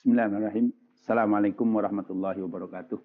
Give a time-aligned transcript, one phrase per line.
[0.00, 0.72] Bismillahirrahmanirrahim.
[0.96, 2.96] Assalamualaikum warahmatullahi wabarakatuh.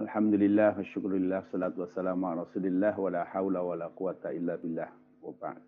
[0.00, 4.88] Alhamdulillah wa syukurillah salatu wassalamu ala rasulillah wa la hawla wa la quwata illa billah
[5.20, 5.60] ba'd.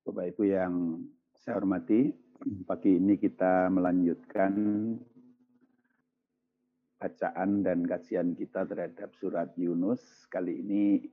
[0.00, 1.04] Bapak Ibu yang
[1.36, 2.08] saya hormati,
[2.64, 4.52] pagi ini kita melanjutkan
[6.96, 10.00] bacaan dan kajian kita terhadap surat Yunus.
[10.32, 11.04] Kali ini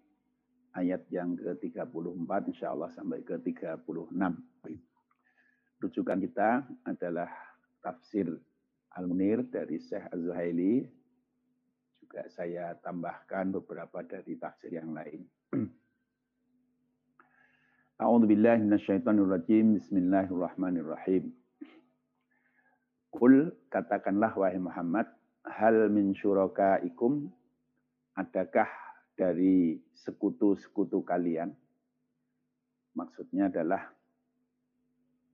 [0.79, 4.15] ayat yang ke-34 insya Allah sampai ke-36.
[5.83, 7.27] Rujukan kita adalah
[7.83, 8.31] tafsir
[8.95, 10.87] Al-Munir dari Syekh Az-Zuhaili.
[11.99, 15.27] Juga saya tambahkan beberapa dari tafsir yang lain.
[18.01, 19.75] A'udzu billahi minasyaitonir rajim.
[19.75, 21.35] Bismillahirrahmanirrahim.
[23.13, 25.05] Kul katakanlah wahai Muhammad,
[25.45, 27.29] hal min syurakaikum
[28.17, 28.65] adakah
[29.13, 31.53] dari sekutu-sekutu kalian?
[32.97, 33.93] Maksudnya adalah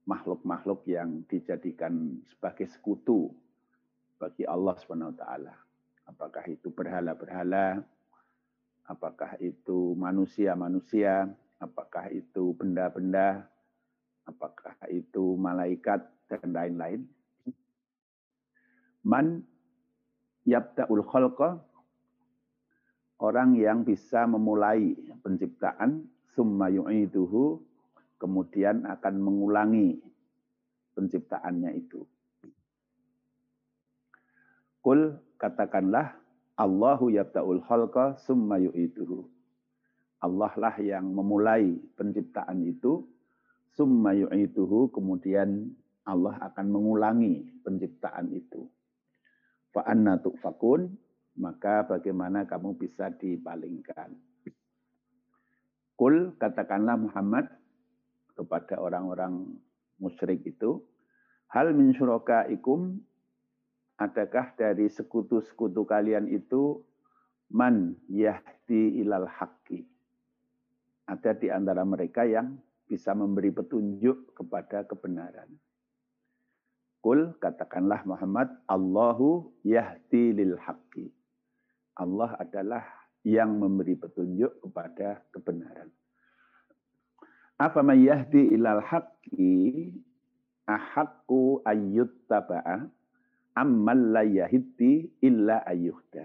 [0.10, 3.30] makhluk-makhluk yang dijadikan sebagai sekutu
[4.18, 5.24] bagi Allah SWT.
[6.10, 7.86] Apakah itu berhala-berhala,
[8.90, 11.30] apakah itu manusia-manusia,
[11.62, 13.46] apakah itu benda-benda,
[14.26, 17.02] apakah itu malaikat, dan lain-lain.
[19.02, 19.42] Man
[20.46, 21.58] yabda'ul khalqa,
[23.22, 24.94] orang yang bisa memulai
[25.26, 26.06] penciptaan,
[26.38, 27.69] summa yu'iduhu,
[28.20, 29.98] kemudian akan mengulangi
[30.94, 32.04] penciptaannya itu.
[34.84, 36.20] Kul katakanlah
[36.60, 39.24] Allahu yabda'ul khalqa summa yu'iduhu.
[40.20, 43.08] Allah lah yang memulai penciptaan itu,
[43.72, 45.72] summa yu'iduhu, kemudian
[46.04, 48.68] Allah akan mengulangi penciptaan itu.
[49.72, 50.92] Fa'anna tu'fakun,
[51.40, 54.12] maka bagaimana kamu bisa dipalingkan.
[55.96, 57.48] Kul katakanlah Muhammad,
[58.40, 59.60] kepada orang-orang
[60.00, 60.80] musyrik itu,
[61.52, 63.04] hal min ikum
[64.00, 66.80] adakah dari sekutu-sekutu kalian itu
[67.52, 69.84] man yahdi ilal haqqi.
[71.12, 72.56] Ada di antara mereka yang
[72.88, 75.52] bisa memberi petunjuk kepada kebenaran.
[77.04, 81.12] Kul katakanlah Muhammad, Allahu yahdi lil haqqi.
[82.00, 82.84] Allah adalah
[83.28, 85.92] yang memberi petunjuk kepada kebenaran.
[87.60, 89.92] Apa yahdi ilal haqqi
[90.64, 92.88] ahaqqu ayyut taba'a
[93.60, 96.24] ammal la yahdi illa ayyuhda.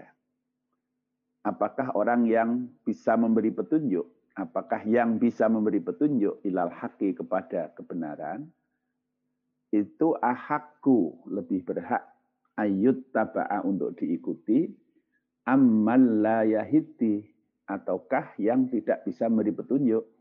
[1.43, 4.07] Apakah orang yang bisa memberi petunjuk,
[4.39, 8.47] apakah yang bisa memberi petunjuk ilal haqqi kepada kebenaran,
[9.75, 12.01] itu ahakku lebih berhak
[12.55, 14.71] ayyut taba'a untuk diikuti,
[15.43, 17.27] ammal la yahdi,
[17.67, 20.14] ataukah yang tidak bisa memberi petunjuk,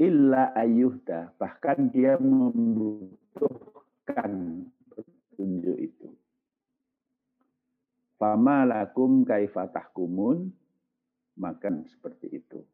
[0.00, 1.32] illa ayuhda.
[1.36, 6.08] Bahkan dia membutuhkan petunjuk itu.
[8.16, 10.48] Fama lakum kaifatahkumun
[11.36, 12.64] maka seperti itu.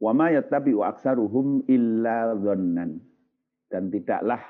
[0.00, 2.98] Wama yattabi'u aksaruhum illa dhannan.
[3.70, 4.40] Dan tidaklah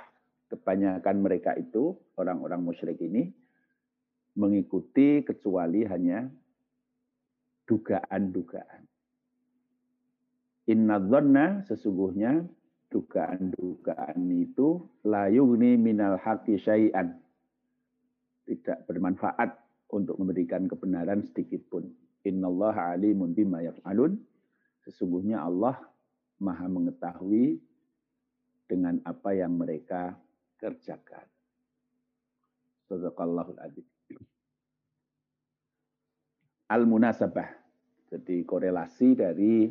[0.49, 3.29] kebanyakan mereka itu orang-orang musyrik ini
[4.39, 6.31] mengikuti kecuali hanya
[7.69, 8.90] dugaan-dugaan
[10.71, 12.47] Inna dhanna sesungguhnya
[12.95, 17.19] dugaan-dugaan itu layugni minal haqi syai'an.
[18.47, 19.51] Tidak bermanfaat
[19.91, 21.91] untuk memberikan kebenaran sedikit pun.
[22.23, 24.15] Allah alimun bima yaf'alun.
[24.87, 25.75] Sesungguhnya Allah
[26.39, 27.59] maha mengetahui
[28.71, 30.15] dengan apa yang mereka
[30.63, 31.27] kerjakan.
[32.87, 33.87] Sadaqallahul adzim.
[36.71, 37.59] Al-munasabah.
[38.11, 39.71] Jadi korelasi dari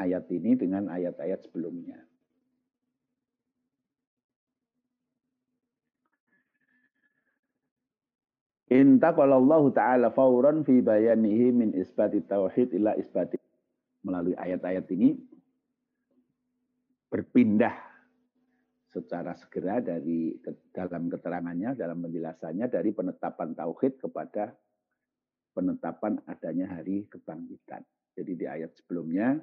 [0.00, 2.00] ayat ini dengan ayat-ayat sebelumnya.
[8.70, 13.36] Inta Allah Ta'ala fauran fi bayanihi min isbati tauhid ila isbati.
[14.00, 15.12] Melalui ayat-ayat ini
[17.12, 17.74] berpindah
[18.88, 20.38] secara segera dari
[20.72, 24.54] dalam keterangannya, dalam penjelasannya dari penetapan tauhid kepada
[25.52, 27.82] penetapan adanya hari kebangkitan.
[28.14, 29.38] Jadi di ayat sebelumnya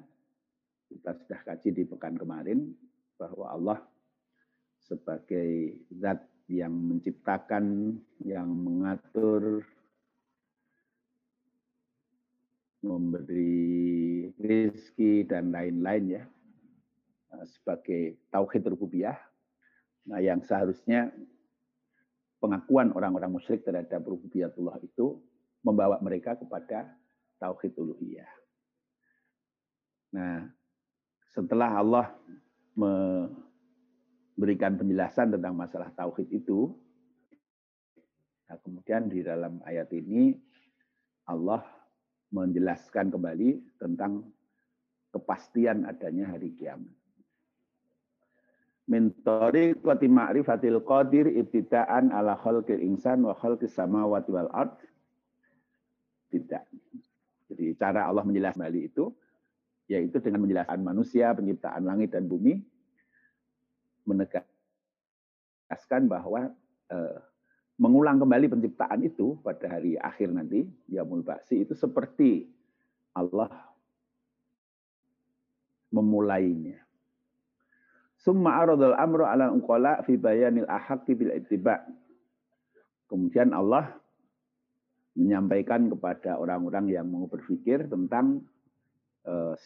[0.88, 2.72] kita sudah kaji di pekan kemarin
[3.20, 3.78] bahwa Allah
[4.80, 9.68] sebagai zat yang menciptakan, yang mengatur,
[12.80, 16.24] memberi rezeki dan lain-lain ya
[17.44, 19.18] sebagai tauhid rububiyah.
[20.08, 21.12] Nah, yang seharusnya
[22.40, 25.20] pengakuan orang-orang musyrik terhadap rububiyatullah itu
[25.60, 26.88] membawa mereka kepada
[27.36, 28.30] tauhid uluhiyah.
[30.16, 30.48] Nah,
[31.32, 32.06] setelah Allah
[34.38, 36.70] berikan penjelasan tentang masalah tauhid itu.
[38.48, 40.32] Nah, kemudian di dalam ayat ini
[41.28, 41.60] Allah
[42.32, 44.24] menjelaskan kembali tentang
[45.12, 46.94] kepastian adanya hari kiamat.
[48.88, 54.72] Min tariqati ma'rifatil qadir ibtida'an ala khalqil insan wa khalqis samawati wal ard.
[56.32, 56.64] Tidak.
[57.52, 59.12] Jadi cara Allah menjelaskan kembali itu
[59.88, 62.60] yaitu dengan menjelaskan manusia, penciptaan langit dan bumi,
[64.04, 64.52] menegaskan
[66.06, 66.52] bahwa
[66.92, 67.18] eh,
[67.80, 72.44] mengulang kembali penciptaan itu pada hari akhir nanti, Yaumul Ba'si itu seperti
[73.16, 73.48] Allah
[75.88, 76.76] memulainya.
[78.18, 81.80] Summa aradul amru ala unqala fi bayanil ahaqi bil ittiba.
[83.08, 83.94] Kemudian Allah
[85.16, 88.44] menyampaikan kepada orang-orang yang mau berpikir tentang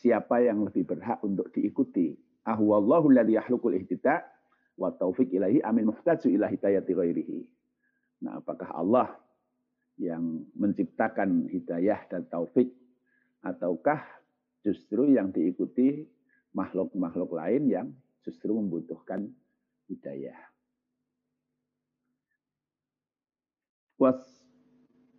[0.02, 2.14] siapa yang lebih berhak untuk diikuti.
[2.42, 4.26] Ahwallahu alladhi yahlukul ihtida
[4.74, 7.40] wa taufiq ilahi amin muhtaju ila hidayati ghairihi.
[8.26, 9.08] Nah, apakah Allah
[9.98, 12.74] yang menciptakan hidayah dan taufik
[13.42, 14.02] ataukah
[14.62, 16.06] justru yang diikuti
[16.54, 17.86] makhluk-makhluk lain yang
[18.22, 19.30] justru membutuhkan
[19.90, 20.38] hidayah.
[23.98, 24.41] Was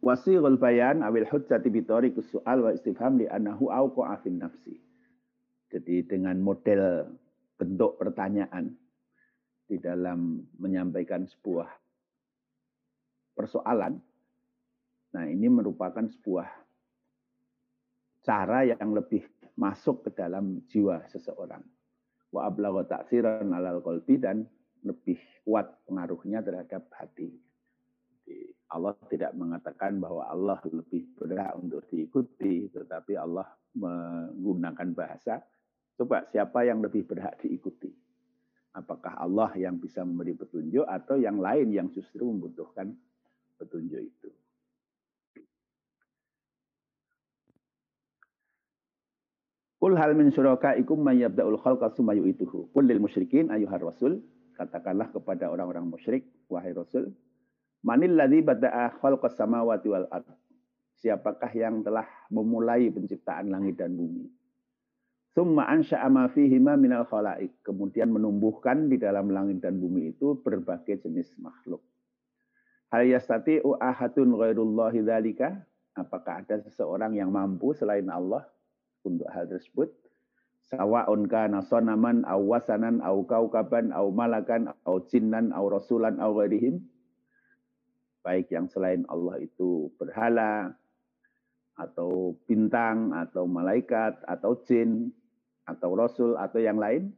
[0.03, 1.79] wasighul bayan awil hujjati bi
[2.19, 4.75] su'al wa istifham li annahu awqa'a fin nafsi.
[5.71, 7.07] Jadi dengan model
[7.55, 8.75] bentuk pertanyaan
[9.63, 11.71] di dalam menyampaikan sebuah
[13.33, 13.97] persoalan.
[15.15, 16.49] Nah, ini merupakan sebuah
[18.27, 19.23] cara yang lebih
[19.55, 21.63] masuk ke dalam jiwa seseorang.
[22.33, 24.43] Wa ablagha ta'siran alal qalbi dan
[24.83, 25.17] lebih
[25.47, 27.33] kuat pengaruhnya terhadap hati.
[28.73, 33.45] Allah tidak mengatakan bahwa Allah lebih berhak untuk diikuti, tetapi Allah
[33.77, 35.45] menggunakan bahasa,
[35.93, 37.93] coba siapa yang lebih berhak diikuti?
[38.73, 42.97] Apakah Allah yang bisa memberi petunjuk atau yang lain yang justru membutuhkan
[43.61, 44.29] petunjuk itu.
[49.77, 52.71] Kul hal min syurakaikum may yabda'ul khalqa tsumma yu'ituhu.
[52.71, 54.23] Qul lil musyrikin ayyuhar rasul,
[54.55, 57.11] katakanlah kepada orang-orang musyrik, wahai rasul,
[57.83, 60.27] manil ladzi bada'a khalqas samawati wal ard.
[61.03, 64.23] Siapakah yang telah memulai penciptaan langit dan bumi?
[65.33, 67.59] Summa ansha'a ma fihima minal khalaik.
[67.65, 71.83] Kemudian menumbuhkan di dalam langit dan bumi itu berbagai jenis makhluk.
[72.93, 75.57] Hal yastati'u ahadun ghairullahi dzalika?
[75.97, 78.45] Apakah ada seseorang yang mampu selain Allah
[79.01, 79.89] untuk hal tersebut?
[80.69, 86.92] Sawa'un kana sonaman aw wasanan aw kaukaban aw malakan aw jinnan aw rasulan aw ghairihim?
[88.23, 90.71] Baik yang selain Allah itu berhala,
[91.73, 95.09] atau bintang, atau malaikat, atau jin,
[95.65, 97.11] atau rasul, atau yang lain.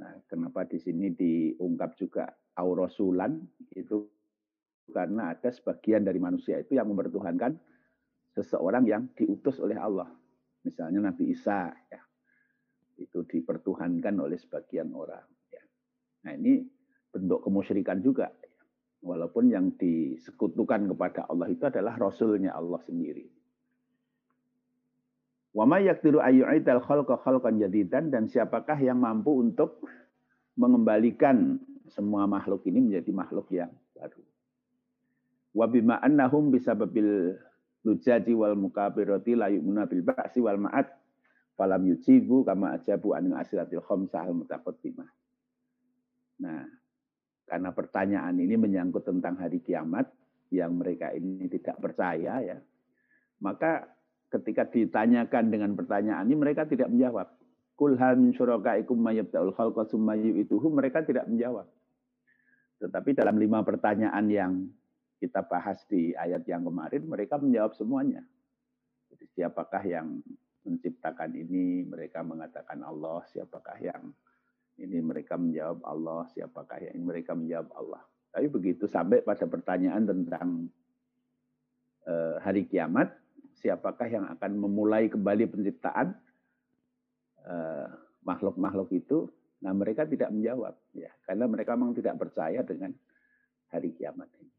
[0.00, 2.26] Nah, kenapa di sini diungkap juga
[2.58, 3.38] aurasulan
[3.76, 4.08] itu
[4.90, 7.54] karena ada sebagian dari manusia itu yang mempertuhankan
[8.34, 10.10] seseorang yang diutus oleh Allah.
[10.66, 12.02] Misalnya Nabi Isa ya.
[12.98, 15.62] Itu dipertuhankan oleh sebagian orang ya.
[16.28, 16.62] Nah, ini
[17.12, 18.30] bentuk kemusyrikan juga.
[19.02, 23.26] Walaupun yang disekutukan kepada Allah itu adalah rasulnya Allah sendiri.
[25.52, 29.84] Wa may yaqdiru ayyu'idal khalqa khalqan jadidan dan siapakah yang mampu untuk
[30.56, 31.60] mengembalikan
[31.92, 34.22] semua makhluk ini menjadi makhluk yang baru.
[35.52, 37.36] Wa bima annahum bisababil
[37.84, 40.88] lujaji wal mukabirati la yu'minu bil ba'si wal ma'at
[41.58, 45.10] falam yujibu kama ajabu an asiratil khamsah al mutaqaddimah.
[46.40, 46.64] Nah,
[47.52, 50.08] karena pertanyaan ini menyangkut tentang hari kiamat
[50.48, 52.56] yang mereka ini tidak percaya ya.
[53.44, 53.92] Maka
[54.32, 57.28] ketika ditanyakan dengan pertanyaan ini mereka tidak menjawab.
[57.76, 59.84] Kul hal min syurakaikum mayyabda'ul khalqa
[60.72, 61.68] mereka tidak menjawab.
[62.80, 64.52] Tetapi dalam lima pertanyaan yang
[65.20, 68.24] kita bahas di ayat yang kemarin, mereka menjawab semuanya.
[69.12, 70.24] Jadi siapakah yang
[70.64, 71.84] menciptakan ini?
[71.84, 73.20] Mereka mengatakan Allah.
[73.28, 74.08] Siapakah yang
[74.82, 74.98] ini?
[74.98, 76.26] Mereka menjawab Allah.
[76.34, 76.98] Siapakah yang?
[77.06, 78.02] Mereka menjawab Allah.
[78.32, 80.66] Tapi begitu sampai pada pertanyaan tentang
[82.08, 83.12] eh, hari kiamat,
[83.56, 86.16] siapakah yang akan memulai kembali penciptaan
[87.46, 87.86] eh,
[88.24, 89.28] makhluk-makhluk itu?
[89.62, 92.90] Nah mereka tidak menjawab ya karena mereka memang tidak percaya dengan
[93.70, 94.50] hari kiamat ini.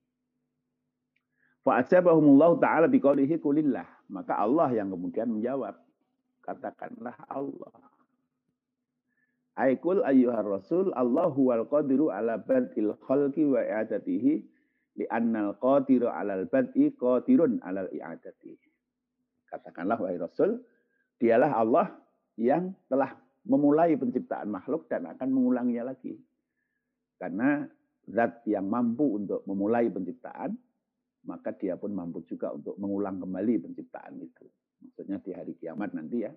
[1.63, 3.88] Fa'ajabahumullahu ta'ala biqaulihi kulillah.
[4.12, 5.80] Maka Allah yang kemudian menjawab.
[6.44, 7.92] Katakanlah Allah.
[9.53, 14.33] Aikul ayyuhar rasul Allahu wal qadiru ala bad'il khalqi wa i'adatihi
[14.98, 18.57] li annal qadiru alal bad'i qadirun alal i'adati.
[19.50, 20.57] Katakanlah wahai rasul,
[21.22, 21.93] dialah Allah
[22.38, 23.13] yang telah
[23.45, 26.17] memulai penciptaan makhluk dan akan mengulanginya lagi.
[27.22, 27.62] Karena
[28.10, 30.57] zat yang mampu untuk memulai penciptaan,
[31.29, 34.45] maka dia pun mampu juga untuk mengulang kembali penciptaan itu.
[34.83, 36.33] Maksudnya di hari kiamat nanti ya,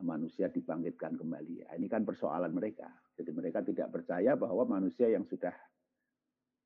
[0.00, 1.68] manusia dibangkitkan kembali.
[1.68, 2.88] Ini kan persoalan mereka.
[3.18, 5.52] Jadi mereka tidak percaya bahwa manusia yang sudah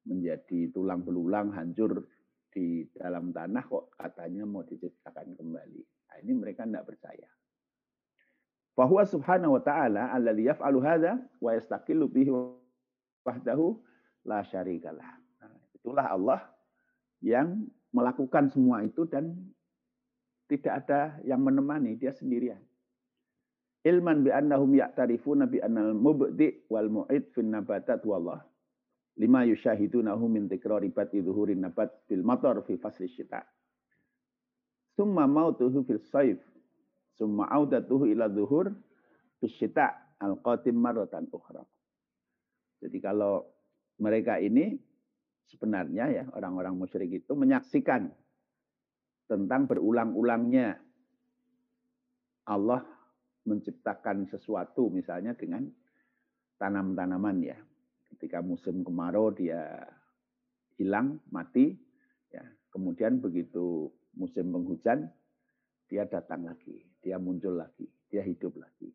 [0.07, 2.07] menjadi tulang belulang, hancur
[2.55, 5.83] di dalam tanah kok katanya mau diciptakan kembali.
[5.83, 7.29] Nah, ini mereka tidak percaya.
[8.77, 12.31] Bahwa subhanahu wa ta'ala alladhi yaf'alu hadha wa yastaqillu bihi
[13.27, 13.77] wahdahu
[14.25, 15.19] la syarikalah.
[15.43, 16.41] Nah, itulah Allah
[17.21, 19.33] yang melakukan semua itu dan
[20.47, 22.61] tidak ada yang menemani, dia sendirian.
[23.87, 28.43] Ilman bi annahum ya'tarifuna bi annal mubdi wal mu'id fin nabatat wallah.
[29.15, 33.47] Lima yushahidunahu min tikrari bati dhuhurin nabat bil matar fi fasli syita.
[34.99, 36.43] Summa mautuhu fil saif.
[37.15, 38.75] Summa audatuhu ila dhuhur
[39.39, 41.63] fi syita al-qatim marratan ukhra.
[42.83, 43.47] Jadi kalau
[44.03, 44.77] mereka ini
[45.47, 48.11] sebenarnya ya orang-orang musyrik itu menyaksikan
[49.31, 50.77] tentang berulang-ulangnya
[52.51, 52.96] Allah
[53.47, 55.65] menciptakan sesuatu misalnya dengan
[56.59, 57.59] tanam-tanaman ya.
[58.13, 59.87] Ketika musim kemarau dia
[60.77, 61.73] hilang, mati,
[62.31, 62.45] ya.
[62.69, 63.89] Kemudian begitu
[64.19, 65.09] musim penghujan
[65.87, 68.91] dia datang lagi, dia muncul lagi, dia hidup lagi.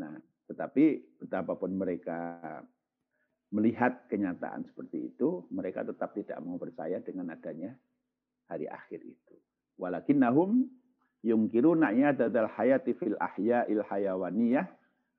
[0.00, 0.16] Nah,
[0.48, 2.40] tetapi betapapun mereka
[3.52, 7.76] melihat kenyataan seperti itu, mereka tetap tidak mau percaya dengan adanya
[8.48, 9.36] hari akhir itu.
[9.76, 10.66] Walakinnahum
[11.22, 14.66] yungkiruna dadal hayati fil ahya il hayawaniyah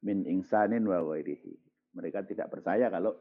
[0.03, 1.53] min insanin wa ghairihi.
[1.95, 3.17] Mereka tidak percaya kalau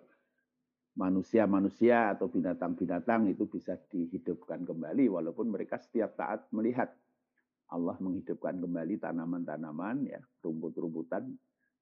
[0.99, 6.91] manusia-manusia atau binatang-binatang itu bisa dihidupkan kembali walaupun mereka setiap saat melihat
[7.69, 11.29] Allah menghidupkan kembali tanaman-tanaman ya, rumput-rumputan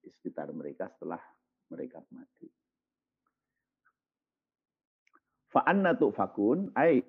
[0.02, 1.22] di sekitar mereka setelah
[1.70, 2.50] mereka mati.
[5.46, 7.00] Fa anna fakun ai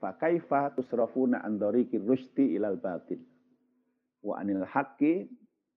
[0.00, 3.20] fa kaifa tusrafuna an dariqir rusdi ilal batil
[4.24, 5.28] wa anil haqqi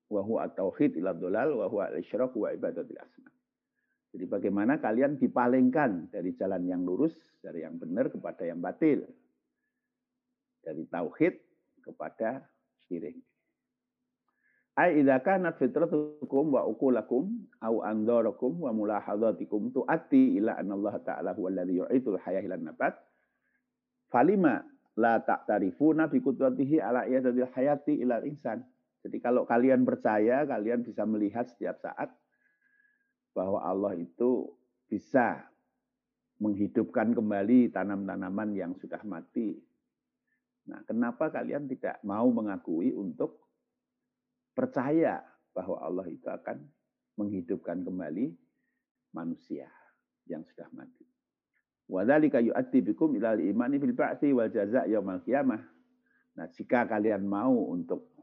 [0.08, 3.30] wa huwa at-tauhid ila dolal wa huwa al-isyrak wa ibadatul asma.
[4.14, 9.10] Jadi bagaimana kalian dipalingkan dari jalan yang lurus, dari yang benar kepada yang batil.
[10.62, 11.34] Dari tauhid
[11.82, 12.46] kepada
[12.86, 13.18] syirik.
[14.78, 17.30] Ai idza kanat fitratukum wa ukulakum
[17.62, 22.98] au andarakum wa mulahadatikum tu'atti ila anna Allah ta'ala huwa alladhi yu'itul ilan nabat
[24.14, 24.62] falima
[24.94, 28.62] la ta'tarifuna bi qudratihi ala iyadil hayati ila insan.
[29.02, 32.14] Jadi kalau kalian percaya, kalian bisa melihat setiap saat
[33.34, 34.54] bahwa Allah itu
[34.86, 35.42] bisa
[36.38, 39.58] menghidupkan kembali tanam-tanaman yang sudah mati.
[40.70, 43.44] Nah, kenapa kalian tidak mau mengakui untuk
[44.56, 45.20] percaya
[45.52, 46.64] bahwa Allah itu akan
[47.20, 48.32] menghidupkan kembali
[49.12, 49.68] manusia
[50.30, 51.13] yang sudah mati.
[51.88, 55.62] Wadzalika yu'addi bikum ilal imani bil ba'tsi wal jaza' yaumil qiyamah.
[56.34, 58.14] Nah, jika kalian mau untuk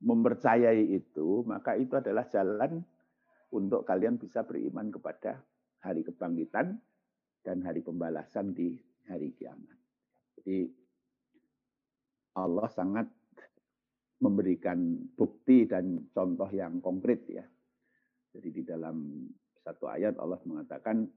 [0.00, 2.80] mempercayai itu, maka itu adalah jalan
[3.52, 5.44] untuk kalian bisa beriman kepada
[5.84, 6.80] hari kebangkitan
[7.44, 9.76] dan hari pembalasan di hari kiamat.
[10.40, 10.70] Jadi
[12.40, 13.06] Allah sangat
[14.20, 17.44] memberikan bukti dan contoh yang konkret ya.
[18.30, 19.26] Jadi di dalam
[19.60, 21.08] satu ayat Allah mengatakan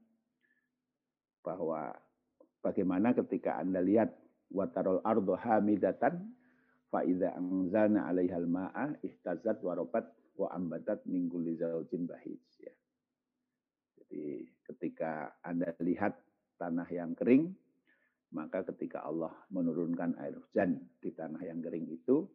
[1.44, 1.92] bahwa
[2.64, 4.10] bagaimana ketika Anda lihat
[4.48, 6.32] watarul ardu hamidatan
[6.88, 10.08] fa idza anzalna 'alaihal ma'a ihtazat wa rabat
[10.40, 12.72] wa ambatat min kulli zaujin bahij ya.
[14.00, 16.16] Jadi ketika Anda lihat
[16.56, 17.52] tanah yang kering
[18.34, 22.26] maka ketika Allah menurunkan air hujan di tanah yang kering itu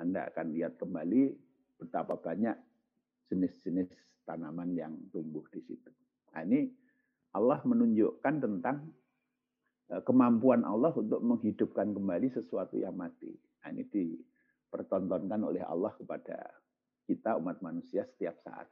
[0.00, 1.36] anda akan lihat kembali
[1.76, 2.56] betapa banyak
[3.28, 3.92] jenis-jenis
[4.24, 5.92] tanaman yang tumbuh di situ.
[6.32, 6.72] Nah, ini
[7.32, 8.92] Allah menunjukkan tentang
[9.92, 13.32] eh, kemampuan Allah untuk menghidupkan kembali sesuatu yang mati.
[13.62, 16.38] Nah, ini dipertontonkan oleh Allah kepada
[17.06, 18.68] kita umat manusia setiap saat.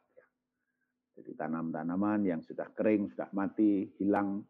[1.21, 4.40] Jadi tanam-tanaman yang sudah kering, sudah mati, hilang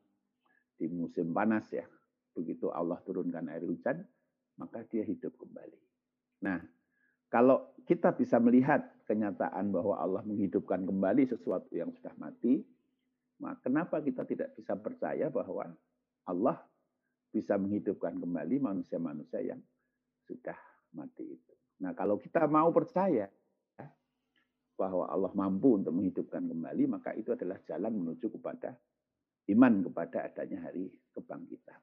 [0.79, 1.83] di musim panas ya.
[2.31, 4.07] Begitu Allah turunkan air hujan,
[4.61, 5.81] maka dia hidup kembali.
[6.47, 6.63] Nah,
[7.27, 12.63] kalau kita bisa melihat kenyataan bahwa Allah menghidupkan kembali sesuatu yang sudah mati,
[13.65, 15.69] kenapa kita tidak bisa percaya bahwa
[16.29, 16.57] Allah
[17.31, 19.61] bisa menghidupkan kembali manusia-manusia yang
[20.27, 20.57] sudah
[20.95, 21.55] mati itu.
[21.81, 23.31] Nah, kalau kita mau percaya
[24.77, 28.77] bahwa Allah mampu untuk menghidupkan kembali, maka itu adalah jalan menuju kepada
[29.51, 31.81] iman kepada adanya hari kebangkitan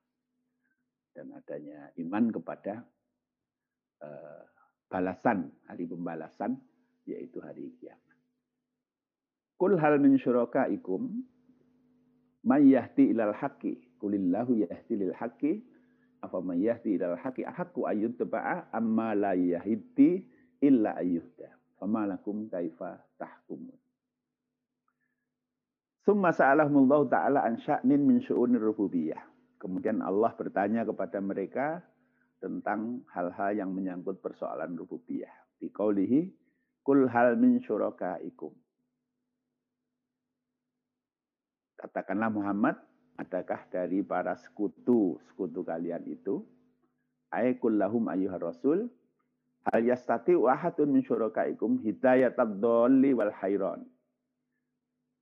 [1.14, 2.86] dan adanya iman kepada
[3.98, 4.44] Eh,
[4.88, 6.54] balasan, hari pembalasan
[7.10, 8.18] yaitu hari kiamat.
[9.58, 11.26] Kul hal min syurakaikum
[12.48, 15.60] may yahdi ilal haqqi kulillahu yahdi lil haqqi
[16.24, 20.24] afa may yahdi ilal haqqi ahqqu ayyuttaba'a amma la yahdi
[20.64, 23.76] illa ayyuhda fama lakum kaifa tahkumun
[26.08, 29.20] Summa sa'alahumullahu ta'ala an sya'nin min syu'unir rububiyah.
[29.60, 31.84] Kemudian Allah bertanya kepada mereka
[32.40, 35.28] tentang hal-hal yang menyangkut persoalan rububiyah.
[35.60, 36.32] Di qawlihi,
[36.88, 38.56] kul hal min syurakaikum.
[41.78, 42.76] Katakanlah Muhammad,
[43.22, 46.42] adakah dari para sekutu, sekutu kalian itu,
[47.30, 48.90] ayakul lahum ayyuhar rasul,
[49.70, 53.86] hal yastati wahadun min syurakaikum hidayatad dhalli wal hayran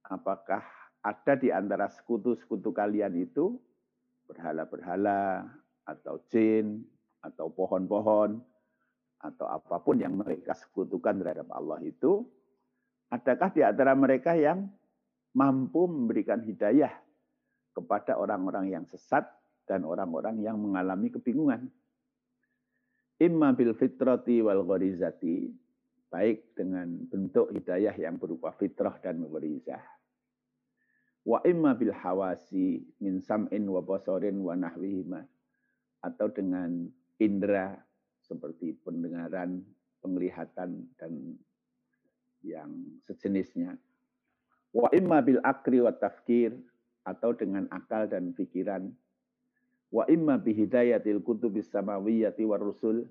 [0.09, 0.61] apakah
[1.01, 3.57] ada di antara sekutu-sekutu kalian itu?
[4.25, 5.45] Berhala-berhala
[5.85, 6.81] atau jin
[7.21, 8.41] atau pohon-pohon
[9.21, 12.25] atau apa pun yang mereka sekutukan terhadap Allah itu
[13.09, 14.69] adakah di antara mereka yang
[15.35, 16.91] mampu memberikan hidayah
[17.75, 19.27] kepada orang-orang yang sesat
[19.67, 21.67] dan orang-orang yang mengalami kebingungan
[23.19, 25.51] imma bil fitrati wal gharizati
[26.07, 29.83] baik dengan bentuk hidayah yang berupa fitrah dan gharizah
[31.27, 35.27] wa imma bil hawasi min sam'in wa basarin wa nahwihima
[36.05, 36.85] atau dengan
[37.17, 37.73] indera
[38.21, 39.61] seperti pendengaran,
[40.01, 41.13] penglihatan dan
[42.45, 42.69] yang
[43.05, 43.77] sejenisnya.
[44.75, 46.51] Wa imma bil akri wa tafkir
[47.07, 48.91] atau dengan akal dan pikiran.
[49.87, 53.07] Wa imma bi hidayatil kutubis samawiyyati war rusul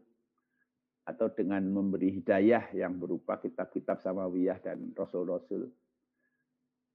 [1.09, 5.68] atau dengan memberi hidayah yang berupa kitab-kitab samawiyah dan rasul-rasul.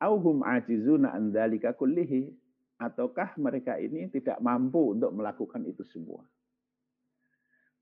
[0.02, 2.30] Auhum ajizuna an dzalika kullihi
[2.82, 6.26] ataukah mereka ini tidak mampu untuk melakukan itu semua?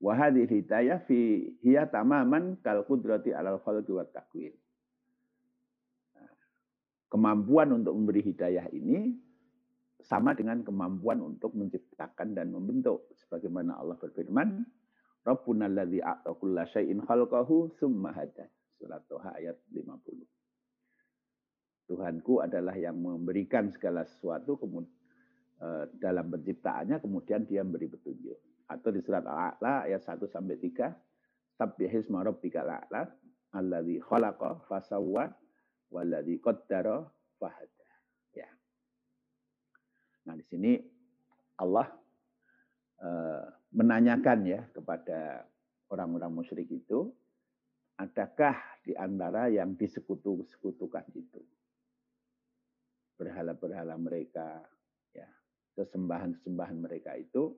[0.03, 4.53] Wa hadhihi hidayah fi hiya tamaman kal qudrati alal khalqi wa takwin
[7.07, 9.15] kemampuan untuk memberi hidayah ini
[10.03, 13.11] sama dengan kemampuan untuk menciptakan dan membentuk.
[13.17, 14.63] Sebagaimana Allah berfirman
[15.27, 18.47] Rabbuna alladzi a'ta kulla syai'in khalqahu tsumma hada.
[18.77, 20.23] Surat Toha ayat 50
[21.87, 28.67] Tuhanku adalah yang memberikan segala sesuatu eh, dalam penciptaannya kemudian dia memberi petunjuk.
[28.67, 33.09] Atau di surat Al-A'la ayat 1 sampai 3, Sabbihisma rabbikal a'la
[33.57, 35.25] alladzi khalaqa fasawwa
[35.93, 37.03] walladzi qaddara
[37.37, 37.87] fahada.
[38.33, 38.49] Ya.
[40.27, 40.71] Nah, di sini
[41.57, 41.87] Allah
[43.01, 45.47] uh, menanyakan ya kepada
[45.91, 47.11] orang-orang musyrik itu,
[47.97, 51.41] adakah di antara yang disekutu-sekutukan itu?
[53.17, 54.61] berhala-berhala mereka,
[55.11, 55.27] ya,
[55.75, 57.57] sesembahan-sesembahan mereka itu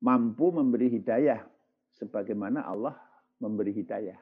[0.00, 1.42] mampu memberi hidayah
[1.98, 2.94] sebagaimana Allah
[3.42, 4.16] memberi hidayah.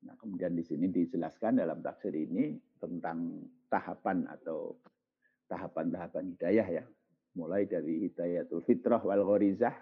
[0.00, 4.80] Nah, kemudian di sini dijelaskan dalam tafsir ini tentang tahapan atau
[5.48, 6.84] tahapan-tahapan hidayah ya.
[7.36, 9.76] Mulai dari hidayatul fitrah wal ghorizah,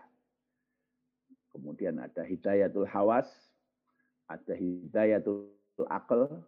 [1.54, 3.31] kemudian ada hidayatul hawas,
[4.28, 5.57] ada hidayatul
[5.88, 6.44] akal,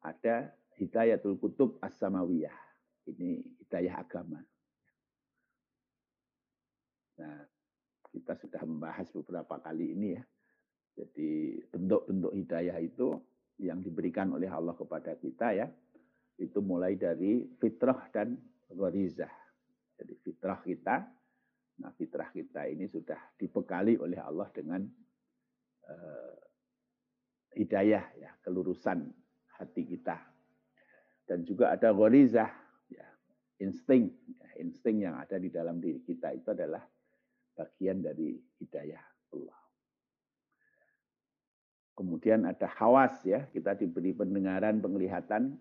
[0.00, 2.54] ada Hidayatul Kutub As-Samawiyah.
[3.12, 4.40] Ini hidayah agama.
[7.18, 7.44] Nah,
[8.10, 10.22] kita sudah membahas beberapa kali ini ya.
[10.92, 13.16] Jadi bentuk-bentuk hidayah itu
[13.62, 15.66] yang diberikan oleh Allah kepada kita ya,
[16.36, 18.36] itu mulai dari fitrah dan
[18.72, 19.30] gharizah.
[19.96, 20.96] Jadi fitrah kita,
[21.80, 24.82] nah fitrah kita ini sudah dibekali oleh Allah dengan
[25.88, 26.36] uh,
[27.56, 29.08] hidayah ya, kelurusan
[29.56, 30.32] hati kita
[31.32, 32.50] dan juga ada ghorizah,
[32.90, 33.06] ya,
[33.62, 34.10] insting.
[34.36, 36.82] Ya, insting yang ada di dalam diri kita itu adalah
[37.54, 39.02] bagian dari hidayah
[39.32, 39.61] Allah.
[41.92, 45.60] Kemudian ada hawas ya, kita diberi pendengaran, penglihatan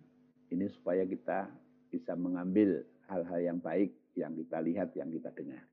[0.52, 1.52] ini supaya kita
[1.92, 5.64] bisa mengambil hal-hal yang baik yang kita lihat, yang kita dengar.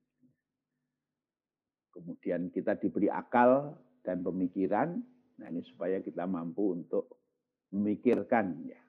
[1.94, 4.98] Kemudian kita diberi akal dan pemikiran,
[5.38, 7.18] nah ini supaya kita mampu untuk
[7.74, 8.80] memikirkan ya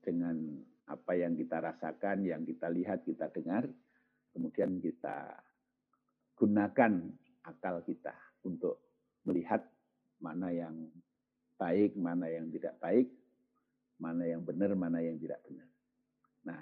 [0.00, 3.68] dengan apa yang kita rasakan, yang kita lihat, kita dengar,
[4.32, 5.36] kemudian kita
[6.36, 6.92] gunakan
[7.44, 8.80] akal kita untuk
[9.28, 9.64] melihat
[10.20, 10.76] mana yang
[11.60, 13.12] baik, mana yang tidak baik,
[14.00, 15.68] mana yang benar, mana yang tidak benar.
[16.48, 16.60] Nah,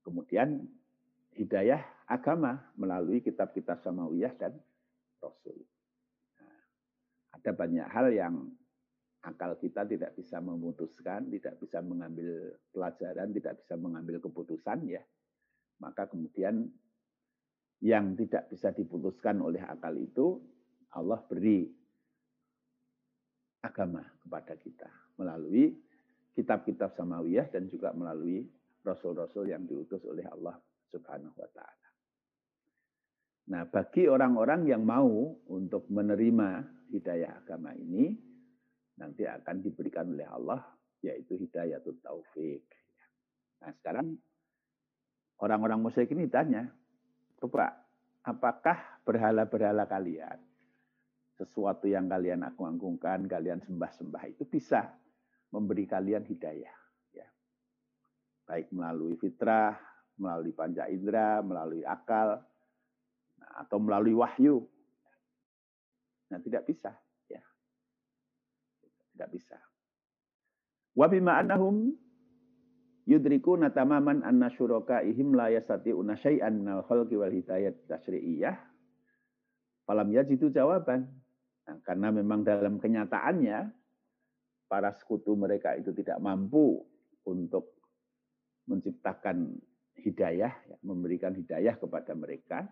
[0.00, 0.64] kemudian
[1.36, 4.56] hidayah agama melalui kitab-kitab Samawiyah dan
[5.20, 5.60] Rasul.
[6.40, 6.56] Nah,
[7.36, 8.34] ada banyak hal yang
[9.20, 15.04] akal kita tidak bisa memutuskan, tidak bisa mengambil pelajaran, tidak bisa mengambil keputusan ya.
[15.80, 16.68] Maka kemudian
[17.84, 20.40] yang tidak bisa diputuskan oleh akal itu
[20.96, 21.83] Allah beri
[23.64, 25.72] agama kepada kita melalui
[26.36, 28.44] kitab-kitab samawiyah dan juga melalui
[28.84, 30.60] rasul-rasul yang diutus oleh Allah
[30.92, 31.88] Subhanahu wa taala.
[33.44, 38.12] Nah, bagi orang-orang yang mau untuk menerima hidayah agama ini,
[39.00, 40.64] nanti akan diberikan oleh Allah,
[41.04, 42.64] yaitu hidayah taufik.
[43.60, 44.16] Nah, sekarang
[45.44, 46.64] orang-orang musyrik ini tanya,
[47.44, 47.68] Coba,
[48.24, 50.40] apakah berhala-berhala kalian,
[51.34, 54.94] sesuatu yang kalian agung-agungkan, kalian sembah-sembah itu bisa
[55.50, 56.76] memberi kalian hidayah?
[57.10, 57.26] Ya.
[58.46, 59.74] Baik melalui fitrah,
[60.18, 62.42] melalui panca indera, melalui akal,
[63.58, 64.62] atau melalui wahyu.
[66.30, 66.94] Nah, tidak bisa.
[67.30, 67.42] Ya.
[69.14, 69.58] Tidak bisa.
[70.94, 71.90] Wa bima annahum
[73.04, 78.54] yudriku natamaman anna syuraka ihim la yastati'una syai'an minal khalqi wal hidayat tasyri'iyah.
[79.84, 81.10] Falam yajidu jawaban.
[81.64, 83.72] Nah, karena memang dalam kenyataannya
[84.68, 86.84] para sekutu mereka itu tidak mampu
[87.24, 87.72] untuk
[88.68, 89.56] menciptakan
[90.00, 92.68] hidayah, ya, memberikan hidayah kepada mereka,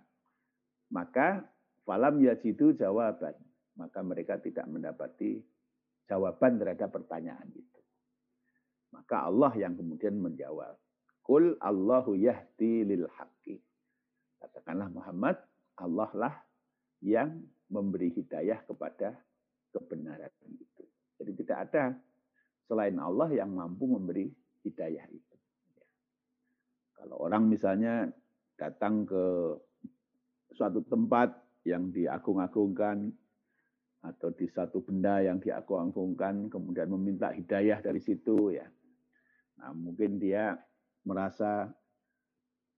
[0.92, 1.46] maka
[1.88, 3.36] falam yajidu jawaban.
[3.72, 5.40] Maka mereka tidak mendapati
[6.04, 7.80] jawaban terhadap pertanyaan itu.
[8.92, 10.76] Maka Allah yang kemudian menjawab.
[11.24, 13.56] Kul Allahu yahdi lil haqqi.
[14.44, 15.40] Katakanlah Muhammad,
[15.80, 16.34] Allah lah
[17.00, 17.40] yang
[17.72, 19.16] memberi hidayah kepada
[19.72, 20.84] kebenaran itu.
[21.16, 21.84] Jadi tidak ada
[22.68, 24.28] selain Allah yang mampu memberi
[24.62, 25.36] hidayah itu.
[26.92, 28.06] Kalau orang misalnya
[28.60, 29.24] datang ke
[30.52, 33.10] suatu tempat yang diagung-agungkan
[34.02, 38.66] atau di satu benda yang diagung-agungkan kemudian meminta hidayah dari situ ya.
[39.62, 40.58] Nah, mungkin dia
[41.06, 41.70] merasa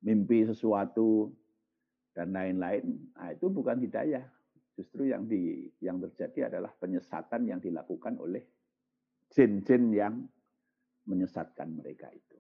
[0.04, 1.32] mimpi sesuatu
[2.12, 2.84] dan lain-lain.
[3.16, 4.24] Nah, itu bukan hidayah.
[4.74, 8.42] Justru yang di yang terjadi adalah penyesatan yang dilakukan oleh
[9.30, 10.14] jin-jin yang
[11.06, 12.38] menyesatkan mereka itu.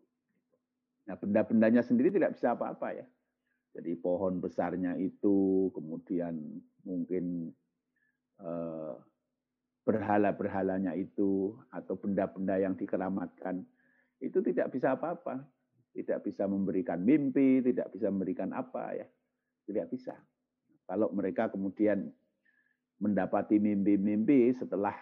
[1.04, 3.06] Nah, benda-bendanya sendiri tidak bisa apa-apa ya.
[3.74, 7.50] Jadi pohon besarnya itu, kemudian mungkin
[8.40, 8.94] eh,
[9.84, 13.66] berhala-berhalanya itu, atau benda-benda yang dikeramatkan,
[14.22, 15.44] itu tidak bisa apa-apa.
[15.94, 19.06] Tidak bisa memberikan mimpi, tidak bisa memberikan apa ya.
[19.66, 20.18] Tidak bisa.
[20.90, 22.10] Kalau mereka kemudian
[23.02, 24.94] mendapati mimpi-mimpi setelah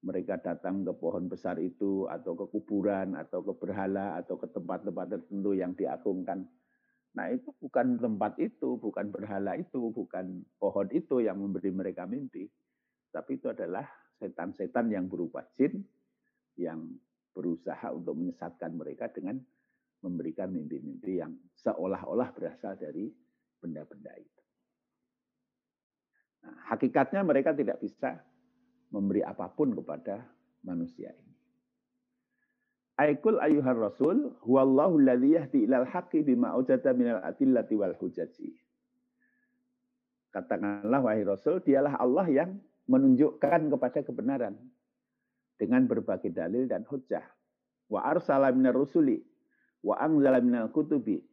[0.00, 5.06] mereka datang ke pohon besar itu atau ke kuburan atau ke berhala atau ke tempat-tempat
[5.12, 6.48] tertentu yang diagungkan
[7.10, 12.46] Nah itu bukan tempat itu, bukan berhala itu, bukan pohon itu yang memberi mereka mimpi.
[13.10, 13.82] Tapi itu adalah
[14.22, 15.82] setan-setan yang berupa jin
[16.54, 16.86] yang
[17.34, 19.42] berusaha untuk menyesatkan mereka dengan
[20.06, 23.10] memberikan mimpi-mimpi yang seolah-olah berasal dari
[23.58, 24.39] benda-benda itu.
[26.40, 28.20] Nah, hakikatnya mereka tidak bisa
[28.90, 30.24] memberi apa pun kepada
[30.64, 31.34] manusia ini.
[33.00, 38.52] Aikul ayuhar rasul huwallahu alladhi yahdi ilal haqqi bima ujada minal adillati wal hujaji.
[40.30, 44.54] Katakanlah wahai rasul, dialah Allah yang menunjukkan kepada kebenaran
[45.56, 47.24] dengan berbagai dalil dan hujah.
[47.88, 49.24] Wa arsala minar rusuli
[49.80, 51.24] wa anzala minal kutubi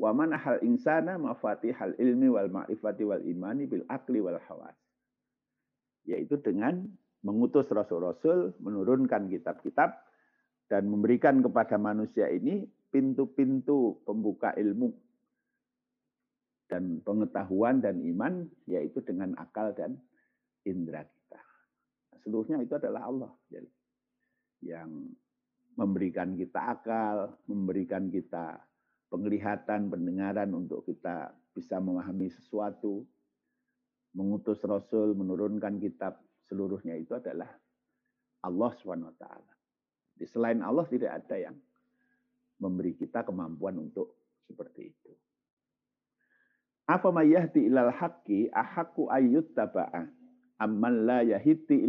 [0.00, 4.72] wa manahal insana mafatihal ilmi wal ma'rifati wal imani bil akli wal hawas.
[6.08, 6.88] Yaitu dengan
[7.20, 9.92] mengutus rasul-rasul, menurunkan kitab-kitab,
[10.72, 14.88] dan memberikan kepada manusia ini pintu-pintu pembuka ilmu
[16.70, 19.98] dan pengetahuan dan iman yaitu dengan akal dan
[20.62, 21.42] indera kita.
[22.22, 23.32] Seluruhnya itu adalah Allah
[24.62, 25.10] yang
[25.74, 28.69] memberikan kita akal, memberikan kita
[29.10, 33.02] penglihatan, pendengaran untuk kita bisa memahami sesuatu,
[34.14, 37.50] mengutus Rasul, menurunkan kitab, seluruhnya itu adalah
[38.46, 39.24] Allah SWT.
[40.30, 41.56] Selain Allah tidak ada yang
[42.60, 44.14] memberi kita kemampuan untuk
[44.46, 45.12] seperti itu.
[46.90, 49.54] Apa ilal haqqi ahaku ayyut
[50.60, 51.86] amman la yahiti.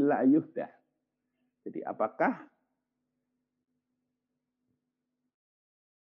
[1.62, 2.51] Jadi apakah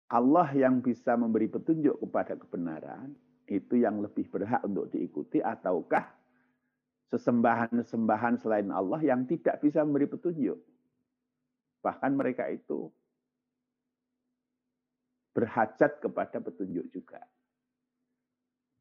[0.09, 3.13] Allah yang bisa memberi petunjuk kepada kebenaran
[3.49, 6.09] itu yang lebih berhak untuk diikuti ataukah
[7.13, 10.57] sesembahan-sesembahan selain Allah yang tidak bisa memberi petunjuk?
[11.85, 12.89] Bahkan mereka itu
[15.37, 17.21] berhajat kepada petunjuk juga.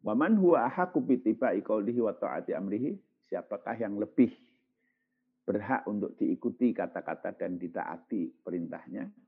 [0.08, 2.96] Waman huwa ahaku bitiba'i qawlihi wa ta'ati amrihi.
[3.28, 4.32] Siapakah yang lebih
[5.44, 9.27] berhak untuk diikuti kata-kata dan ditaati perintahnya?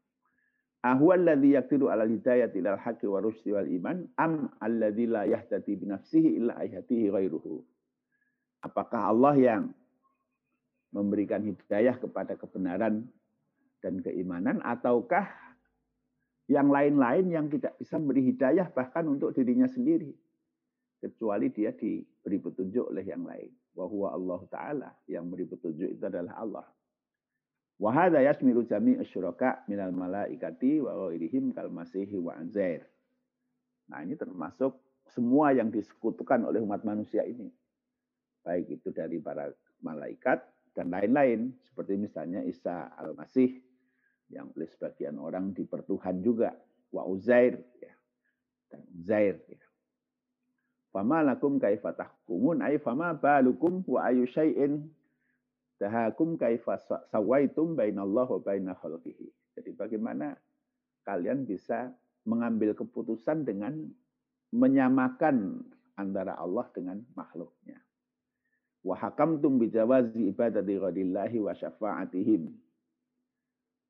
[0.80, 7.60] Ala ilal wa iman am alladhi la binafsihi illa ayatihi ghairuhu.
[8.64, 9.64] Apakah Allah yang
[10.96, 13.12] memberikan hidayah kepada kebenaran
[13.84, 15.28] dan keimanan ataukah
[16.48, 20.16] yang lain-lain yang tidak bisa memberi hidayah bahkan untuk dirinya sendiri?
[21.00, 23.52] Kecuali dia diberi petunjuk oleh yang lain.
[23.76, 26.68] Bahwa Allah taala yang memberi petunjuk itu adalah Allah
[27.80, 32.84] wa hadza yasmiru jami' asyuraka minal malaikati wa ghairihim kal masihi wa anzair
[33.88, 34.76] nah ini termasuk
[35.10, 37.50] semua yang disekutukan oleh umat manusia ini
[38.44, 39.50] baik itu dari para
[39.82, 40.44] malaikat
[40.76, 43.58] dan lain-lain seperti misalnya Isa al-Masih
[44.30, 46.54] yang oleh sebagian orang dipertuhan juga
[46.94, 47.94] wa Uzair ya
[48.70, 49.62] dan Uzair ya.
[50.90, 54.90] Fama lakum kaifa tahkumun ay fama balukum wa ayu syai'in
[55.80, 56.78] tahakum kaifa
[57.10, 59.56] sawaitum bainallah wa baina khalqihi.
[59.56, 60.36] Jadi bagaimana
[61.08, 61.90] kalian bisa
[62.28, 63.88] mengambil keputusan dengan
[64.52, 65.64] menyamakan
[65.96, 67.80] antara Allah dengan makhluknya.
[68.84, 72.48] Wa hakamtum bijawazi ibadati ghadillahi wa syafa'atihim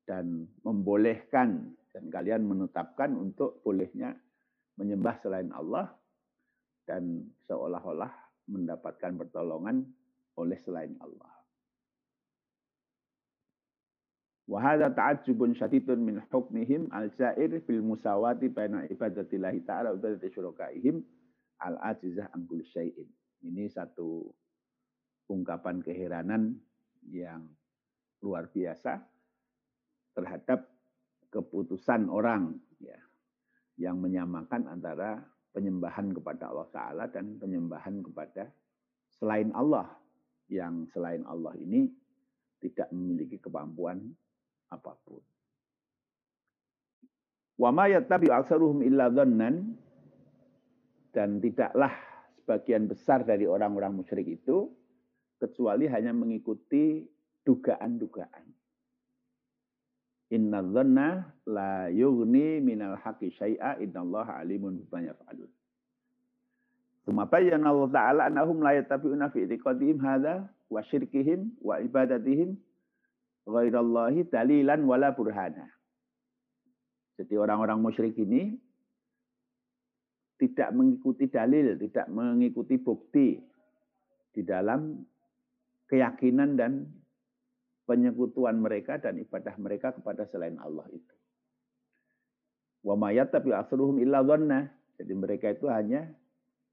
[0.06, 4.14] dan membolehkan dan kalian menetapkan untuk bolehnya
[4.78, 5.94] menyembah selain Allah
[6.86, 8.10] dan seolah-olah
[8.50, 9.86] mendapatkan pertolongan
[10.34, 11.39] oleh selain Allah.
[14.50, 21.06] Wahada ta'ajjubun syadidun min hukmihim al-jair fil musawati baina ibadatillahi ta'ala wa ibadati syurakaihim
[21.62, 23.06] al-ajizah an syai'in.
[23.46, 24.26] Ini satu
[25.30, 26.58] ungkapan keheranan
[27.14, 27.46] yang
[28.26, 28.98] luar biasa
[30.18, 30.66] terhadap
[31.30, 32.98] keputusan orang ya
[33.78, 35.22] yang menyamakan antara
[35.54, 38.50] penyembahan kepada Allah Ta'ala dan penyembahan kepada
[39.14, 39.86] selain Allah
[40.50, 41.86] yang selain Allah ini
[42.58, 44.10] tidak memiliki kemampuan
[44.70, 45.22] apa pun.
[47.60, 49.76] Wa ma yattabi aksaruhum illa dhannan
[51.12, 51.92] dan tidaklah
[52.40, 54.72] sebagian besar dari orang-orang musyrik itu
[55.36, 57.04] kecuali hanya mengikuti
[57.44, 58.46] dugaan-dugaan.
[60.30, 61.08] Inna dhanna
[61.50, 65.50] la yughni minal haqqi syai'a innallaha alimun bima yaf'alun.
[67.02, 72.54] Tsumma bayyana Allah Ta'ala annahum la yattabi'una fi i'tiqadihim hadza wa syirkihim wa ibadatihim
[73.50, 75.66] ghairallahi dalilan wala burhana.
[77.20, 78.56] Jadi orang-orang musyrik ini
[80.40, 83.36] tidak mengikuti dalil, tidak mengikuti bukti
[84.32, 85.04] di dalam
[85.84, 86.88] keyakinan dan
[87.84, 91.14] penyekutuan mereka dan ibadah mereka kepada selain Allah itu.
[92.80, 94.70] Wa mayat tapi asruhum illa dhanna.
[94.96, 96.08] Jadi mereka itu hanya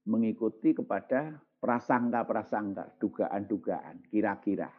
[0.08, 4.72] mengikuti kepada prasangka-prasangka, dugaan-dugaan, kira-kira.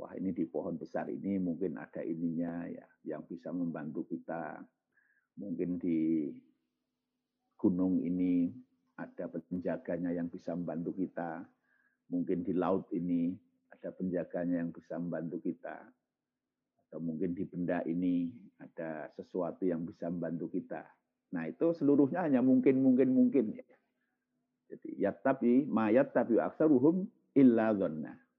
[0.00, 4.64] Wah ini di pohon besar ini mungkin ada ininya ya, yang bisa membantu kita.
[5.36, 6.32] Mungkin di
[7.60, 8.48] gunung ini
[8.96, 11.44] ada penjaganya yang bisa membantu kita.
[12.08, 13.36] Mungkin di laut ini
[13.68, 15.76] ada penjaganya yang bisa membantu kita.
[16.88, 20.80] Atau mungkin di benda ini ada sesuatu yang bisa membantu kita.
[21.36, 23.52] Nah itu seluruhnya hanya mungkin, mungkin, mungkin.
[24.64, 27.04] Jadi ya tapi mayat tapi aksaruhum
[27.36, 28.29] illa dhanna.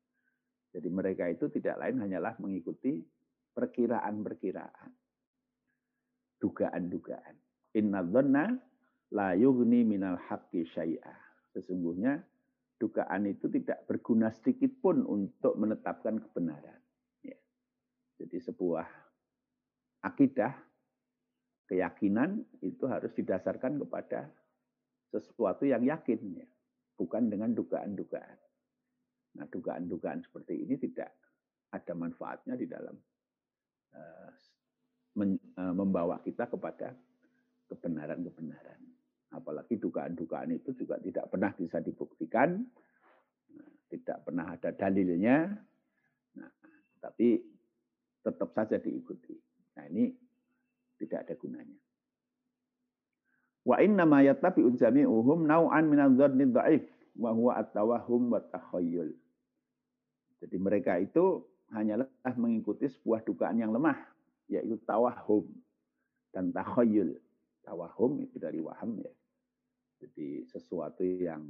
[0.72, 3.04] Jadi mereka itu tidak lain hanyalah mengikuti
[3.52, 4.92] perkiraan-perkiraan.
[6.40, 7.36] Dugaan-dugaan.
[7.76, 8.46] Inna dhanna
[9.12, 11.20] la yughni minal haqqi syai'ah.
[11.52, 12.24] Sesungguhnya
[12.80, 16.80] dugaan itu tidak berguna sedikit pun untuk menetapkan kebenaran.
[17.22, 17.38] Ya.
[18.24, 18.88] Jadi sebuah
[20.08, 20.56] akidah,
[21.68, 24.32] keyakinan itu harus didasarkan kepada
[25.12, 26.48] sesuatu yang yakin, ya.
[26.96, 28.51] bukan dengan dugaan-dugaan.
[29.32, 31.16] Nah, dugaan-dugaan seperti ini tidak
[31.72, 32.96] ada manfaatnya di dalam
[35.16, 36.96] men, uh, membawa kita kepada
[37.72, 38.80] kebenaran-kebenaran.
[39.32, 42.60] Apalagi dugaan-dugaan itu juga tidak pernah bisa dibuktikan,
[43.88, 45.48] tidak pernah ada dalilnya,
[46.36, 46.52] nah,
[47.00, 47.40] tapi
[48.20, 49.36] tetap saja diikuti.
[49.80, 50.12] Nah ini
[51.00, 51.80] tidak ada gunanya.
[53.62, 56.84] Wa inna ma yattabi ujami'uhum naw'an min adh-dhanni dha'if
[57.16, 59.16] wa huwa at-tawahhum wa takhayyul.
[60.42, 63.98] Jadi mereka itu hanyalah mengikuti sebuah dugaan yang lemah,
[64.50, 65.46] yaitu tawahum
[66.34, 67.16] dan takhayyul.
[67.62, 69.14] Tawahum itu dari waham ya.
[70.02, 71.46] Jadi sesuatu yang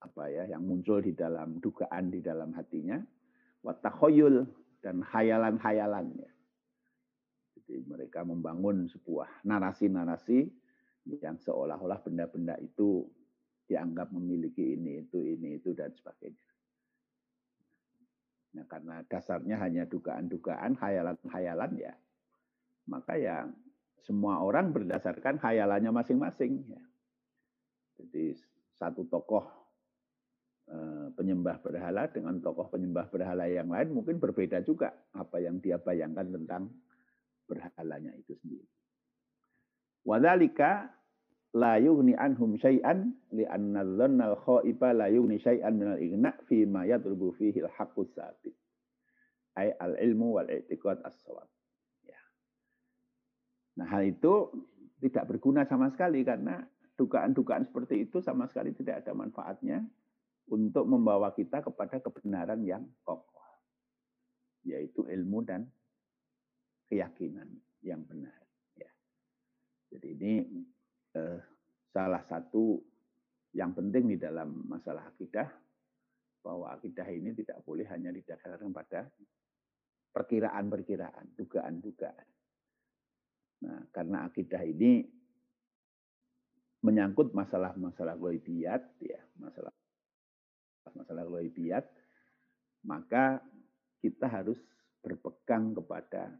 [0.00, 2.96] apa ya yang muncul di dalam dugaan di dalam hatinya
[3.60, 4.48] watakhoyul
[4.80, 6.30] dan hayalan-hayalannya.
[7.60, 10.48] Jadi mereka membangun sebuah narasi-narasi
[11.20, 13.04] yang seolah-olah benda-benda itu
[13.68, 16.49] dianggap memiliki ini, itu, ini, itu, dan sebagainya.
[18.50, 21.94] Nah, karena dasarnya hanya dugaan-dugaan, hayalan-hayalan ya,
[22.90, 23.54] maka yang
[24.02, 26.66] semua orang berdasarkan khayalannya masing-masing.
[26.66, 26.82] Ya.
[28.00, 28.34] Jadi
[28.74, 29.44] satu tokoh
[30.66, 35.78] eh, penyembah berhala dengan tokoh penyembah berhala yang lain mungkin berbeda juga apa yang dia
[35.78, 36.72] bayangkan tentang
[37.46, 38.66] berhalanya itu sendiri.
[40.00, 40.88] Wadhalika
[41.54, 46.86] la yughni anhum syai'an li anna dhannal khaiba la yughni syai'an minal igna fi ma
[46.86, 48.54] yatlubu fihi al-haqqus sabit.
[49.58, 51.50] Ay al-ilmu wal i'tiqad as-sawab.
[52.06, 52.20] Ya.
[53.82, 54.46] Nah, hal itu
[55.02, 56.62] tidak berguna sama sekali karena
[56.94, 59.82] dugaan-dugaan seperti itu sama sekali tidak ada manfaatnya
[60.52, 63.64] untuk membawa kita kepada kebenaran yang kokoh,
[64.62, 65.66] yaitu ilmu dan
[66.86, 67.48] keyakinan
[67.82, 68.38] yang benar.
[68.76, 68.90] Ya.
[69.94, 70.32] Jadi ini
[71.16, 71.38] eh,
[71.90, 72.78] salah satu
[73.56, 75.48] yang penting di dalam masalah akidah
[76.40, 79.10] bahwa akidah ini tidak boleh hanya didasarkan pada
[80.10, 82.28] perkiraan-perkiraan, dugaan-dugaan.
[83.60, 85.04] Nah, karena akidah ini
[86.80, 89.70] menyangkut masalah-masalah goibiyat, ya, masalah
[90.96, 91.84] masalah goibiyat,
[92.88, 93.44] maka
[94.00, 94.56] kita harus
[95.04, 96.32] berpegang kepada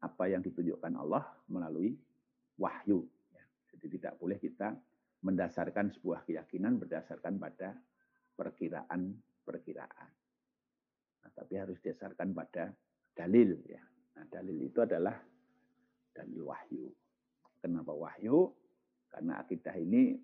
[0.00, 1.98] apa yang ditunjukkan Allah melalui
[2.56, 3.04] wahyu.
[3.80, 4.76] Jadi tidak boleh kita
[5.24, 7.76] mendasarkan sebuah keyakinan berdasarkan pada
[8.36, 10.10] perkiraan-perkiraan.
[11.20, 12.72] Nah, tapi harus didasarkan pada
[13.12, 13.60] dalil.
[13.68, 13.84] Ya.
[14.16, 15.16] Nah, dalil itu adalah
[16.12, 16.88] dalil wahyu.
[17.60, 18.48] Kenapa wahyu?
[19.12, 20.16] Karena akidah ini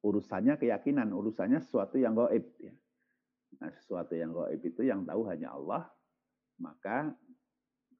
[0.00, 2.44] urusannya keyakinan, urusannya sesuatu yang goib.
[2.60, 2.72] Ya.
[3.60, 5.84] Nah, sesuatu yang goib itu yang tahu hanya Allah,
[6.60, 7.12] maka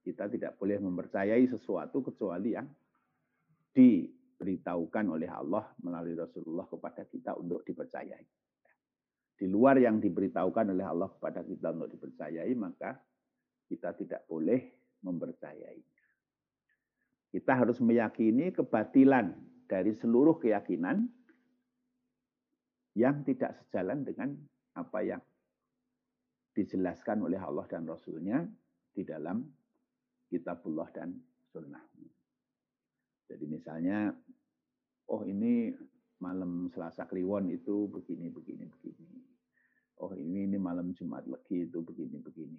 [0.01, 2.65] kita tidak boleh mempercayai sesuatu kecuali yang
[4.39, 8.23] diberitahukan oleh Allah melalui Rasulullah kepada kita untuk dipercayai.
[9.35, 12.95] Di luar yang diberitahukan oleh Allah kepada kita untuk dipercayai, maka
[13.67, 14.63] kita tidak boleh
[15.03, 16.07] mempercayainya.
[17.35, 19.35] Kita harus meyakini kebatilan
[19.67, 21.11] dari seluruh keyakinan
[22.95, 24.39] yang tidak sejalan dengan
[24.79, 25.23] apa yang
[26.55, 28.47] dijelaskan oleh Allah dan Rasulnya
[28.95, 29.43] di dalam
[30.31, 31.15] kitabullah dan
[31.51, 31.83] sunnah.
[33.29, 34.11] Jadi misalnya,
[35.13, 35.73] oh ini
[36.19, 39.21] malam Selasa Kliwon itu begini, begini, begini.
[40.01, 42.59] Oh ini, ini malam Jumat Legi itu begini, begini.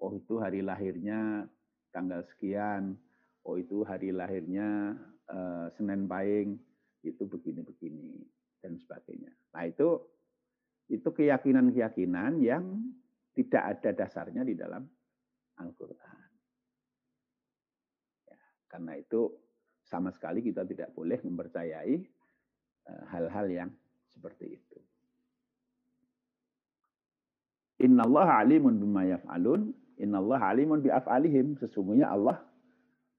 [0.00, 1.44] Oh itu hari lahirnya
[1.92, 2.96] tanggal sekian.
[3.44, 4.96] Oh itu hari lahirnya
[5.28, 6.56] uh, Senin Pahing
[7.04, 8.20] itu begini-begini
[8.60, 9.32] dan sebagainya.
[9.56, 10.00] Nah itu
[10.90, 12.64] itu keyakinan-keyakinan yang
[13.32, 14.84] tidak ada dasarnya di dalam
[15.62, 16.20] Al-Quran.
[18.26, 19.30] Ya, karena itu
[19.90, 21.98] sama sekali kita tidak boleh mempercayai
[22.86, 23.70] eh, hal-hal yang
[24.06, 24.78] seperti itu.
[27.82, 29.74] Inna Allah alimun bima yaf'alun.
[30.00, 31.58] Inna Allah alimun bi'af'alihim.
[31.60, 32.38] Sesungguhnya Allah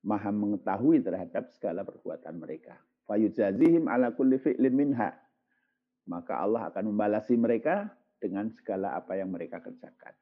[0.05, 2.77] maha mengetahui terhadap segala perbuatan mereka.
[3.09, 5.13] Fayujazihim ala kulli fi'lin minha.
[6.09, 7.89] Maka Allah akan membalasi mereka
[8.21, 10.13] dengan segala apa yang mereka kerjakan.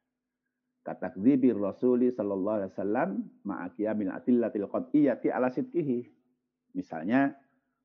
[0.83, 3.09] Kata dzibir Rasuli sallallahu alaihi wasallam
[3.43, 6.18] ma'aqiyamil atillatil qat'iyyati ala sidqihi.
[6.73, 7.33] Misalnya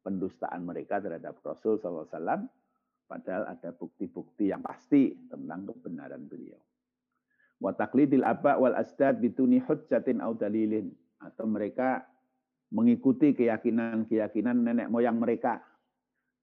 [0.05, 2.47] pendustaan mereka terhadap Rasul wasallam
[3.09, 6.61] padahal ada bukti-bukti yang pasti tentang kebenaran beliau.
[7.61, 10.92] Wa taqlidil aba wal asdad bituni hujjatin au dalilin
[11.25, 12.05] atau mereka
[12.75, 15.62] mengikuti keyakinan-keyakinan nenek moyang mereka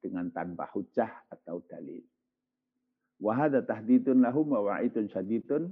[0.02, 2.02] dengan tanpa hujah atau dalil.
[3.22, 5.70] Wahada tahdidun lahum wa wa'idun syadidun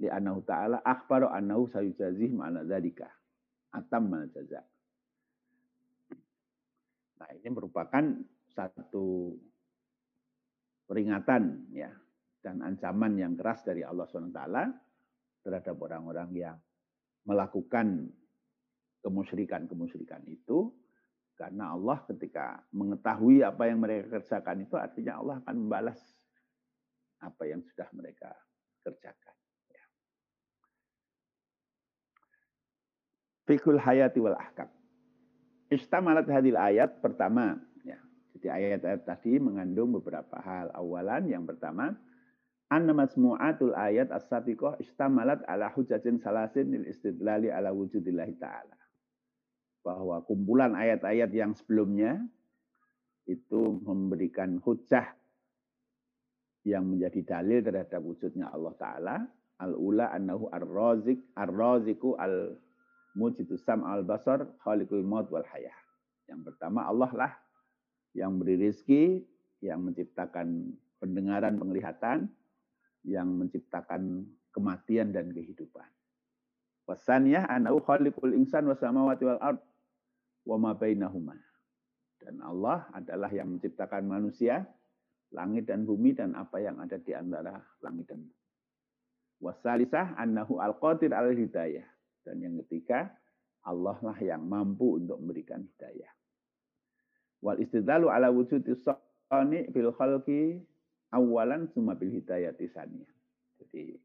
[0.00, 3.12] li anahu ta'ala akhbaru annahu sayujazih ma'ana dzalika.
[3.76, 4.64] Atam jaza.
[7.22, 8.02] Nah, ini merupakan
[8.50, 9.30] satu
[10.90, 11.94] peringatan ya
[12.42, 14.42] dan ancaman yang keras dari Allah SWT
[15.46, 16.58] terhadap orang-orang yang
[17.22, 18.10] melakukan
[19.06, 20.74] kemusyrikan-kemusyrikan itu
[21.38, 26.02] karena Allah ketika mengetahui apa yang mereka kerjakan itu artinya Allah akan membalas
[27.22, 28.34] apa yang sudah mereka
[28.82, 29.34] kerjakan.
[29.70, 29.84] Ya.
[33.46, 34.81] Fikul hayati wal ahkam.
[35.72, 37.56] Istamalat hadil ayat pertama.
[37.80, 37.96] Ya.
[38.36, 40.68] Jadi ayat-ayat tadi mengandung beberapa hal.
[40.76, 41.96] Awalan yang pertama,
[42.68, 48.76] anna masmu'atul ayat as-sabiqah istamalat ala hujatin salasin lil istidlali ala wujudillahi ta'ala.
[49.80, 52.20] Bahwa kumpulan ayat-ayat yang sebelumnya
[53.24, 55.08] itu memberikan hujah
[56.68, 59.16] yang menjadi dalil terhadap wujudnya Allah Ta'ala.
[59.62, 62.18] Al-ula annahu ar-razik, ar-raziku
[63.12, 65.76] al-mujidu sam al-basar, khalikul maut wal hayah.
[66.28, 67.32] Yang pertama Allah lah
[68.16, 69.20] yang beri rizki,
[69.60, 72.32] yang menciptakan pendengaran, penglihatan,
[73.04, 75.86] yang menciptakan kematian dan kehidupan.
[76.88, 79.60] Pesannya anau khaliqul insan wa samawati wal ard
[80.48, 81.36] wa ma bainahuma.
[82.16, 84.64] Dan Allah adalah yang menciptakan manusia
[85.32, 88.40] langit dan bumi dan apa yang ada di antara langit dan bumi.
[89.42, 91.86] Wasalisah annahu al-qadir al-hidayah.
[92.22, 93.10] Dan yang ketiga,
[93.66, 96.10] Allah lah yang mampu untuk memberikan hidayah.
[97.42, 100.62] Wal istidlalu ala wujudi sani bil khalqi
[101.10, 103.10] awalan summa bil hidayati saniyah.
[103.58, 103.98] Jadi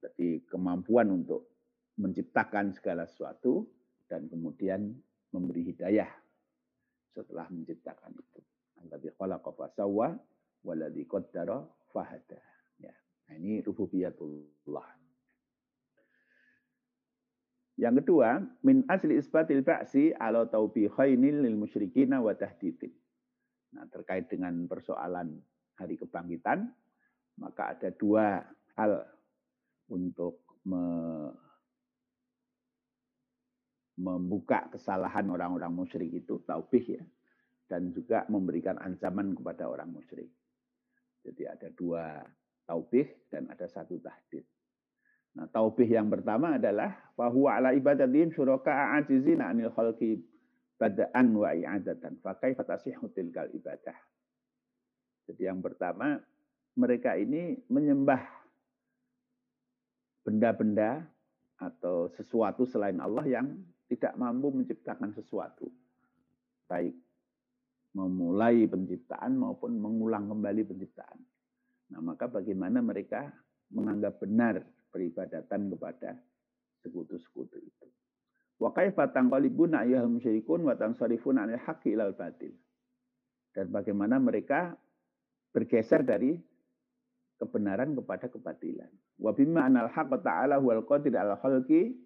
[0.00, 1.48] jadi kemampuan untuk
[1.96, 3.64] menciptakan segala sesuatu
[4.06, 4.92] dan kemudian
[5.32, 6.08] memberi hidayah
[7.16, 8.40] setelah menciptakan itu.
[8.84, 10.12] Alladzi khalaqa fasawwa
[10.62, 12.40] waladzi qaddara fahada.
[12.76, 12.92] Ya.
[13.26, 15.05] Nah, ini rububiyatullah.
[17.76, 22.88] Yang kedua, min asli isbatil ba'si ala taubihainil lil musyrikina wa tahdidin.
[23.76, 25.36] Nah, terkait dengan persoalan
[25.76, 26.72] hari kebangkitan,
[27.36, 28.40] maka ada dua
[28.80, 29.04] hal
[29.92, 30.84] untuk me
[33.96, 37.04] membuka kesalahan orang-orang musyrik itu, taubih ya,
[37.64, 40.28] dan juga memberikan ancaman kepada orang musyrik.
[41.24, 42.20] Jadi ada dua
[42.68, 44.44] taubih dan ada satu tahdid.
[45.36, 50.24] Nah, taubih yang pertama adalah bahwa ala ibadatin syuraka a'ajizina anil khalqi
[50.80, 52.16] bada'an wa i'adatan.
[52.24, 53.96] Fakai fatasihu tilkal ibadah.
[55.28, 56.16] Jadi yang pertama,
[56.72, 58.24] mereka ini menyembah
[60.24, 61.04] benda-benda
[61.60, 63.46] atau sesuatu selain Allah yang
[63.92, 65.68] tidak mampu menciptakan sesuatu.
[66.64, 66.96] Baik
[67.96, 71.16] memulai penciptaan maupun mengulang kembali penciptaan.
[71.96, 73.32] Nah, maka bagaimana mereka
[73.72, 74.60] menganggap benar
[74.90, 76.16] peribadatan kepada
[76.82, 77.86] sekutu-sekutu itu.
[78.56, 82.56] Wa kaifa tanqalibuna ayyuhum musyrikun wa tansarifuna 'anil haqqi ilal batil.
[83.52, 84.76] Dan bagaimana mereka
[85.52, 86.36] bergeser dari
[87.36, 88.88] kebenaran kepada kebatilan.
[89.20, 91.96] Wa bima anal haqq ta'ala huwal qadir al khalqi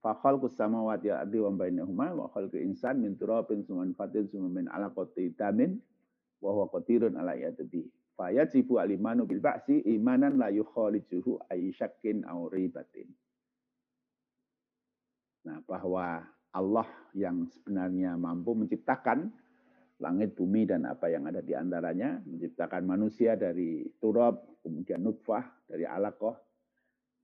[0.00, 4.64] fa khalqus samawati wal ardi wa bainahuma wa khalqu insan min turabin summan fatin summan
[4.64, 5.76] min alaqati damin
[6.40, 7.84] wa huwa qadirun ala yadihi
[8.20, 13.08] Fayajibu alimanu bil ba'si imanan la yukhalijuhu ayyasyakin aw ribatin.
[15.48, 16.20] Nah, bahwa
[16.52, 16.84] Allah
[17.16, 19.32] yang sebenarnya mampu menciptakan
[20.04, 25.88] langit, bumi, dan apa yang ada di antaranya, menciptakan manusia dari turab, kemudian nutfah, dari
[25.88, 26.36] alaqah,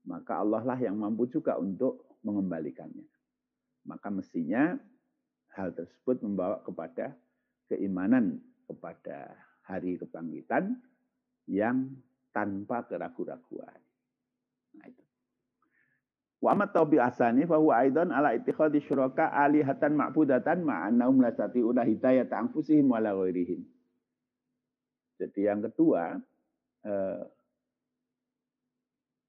[0.09, 3.05] maka Allah lah yang mampu juga untuk mengembalikannya.
[3.85, 4.73] Maka mestinya
[5.53, 7.13] hal tersebut membawa kepada
[7.69, 10.79] keimanan kepada hari kebangkitan
[11.51, 11.91] yang
[12.31, 13.79] tanpa keraguan-raguan.
[14.79, 15.03] Nah itu.
[16.39, 22.31] Wa amat taubi asani bahwa aidan ala ittikhadi syuraka alihatan ma'budatan ma'annahum la tati'una hidayat
[22.31, 23.65] anfusihim wa la ghairihim.
[25.17, 26.13] Jadi yang kedua,
[26.85, 27.21] eh,